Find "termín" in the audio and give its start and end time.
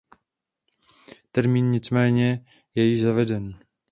1.31-1.71